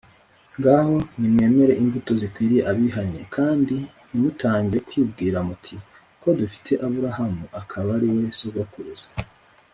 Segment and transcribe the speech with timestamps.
[0.57, 0.95] Ngaho
[1.37, 3.75] nimwere imbuto zikwiriye abihannye, kandi
[4.07, 5.75] ntimutangire kwibwira muti,
[6.21, 9.09] ‘Ko dufite Aburahamu akaba ariwe sogokuruza